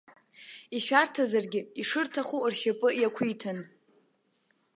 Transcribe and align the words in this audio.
Ишәарҭазаргьы, 0.77 1.61
ишырҭаху 1.81 2.43
ршьапы 2.51 2.89
иақәиҭын. 3.01 3.59